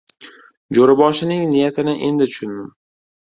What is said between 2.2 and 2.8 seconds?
tushundim.